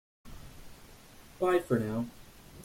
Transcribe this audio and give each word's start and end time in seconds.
Bye 1.39 1.59
for 1.59 1.77
now! 1.77 2.07